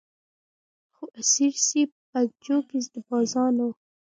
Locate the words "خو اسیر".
0.95-1.53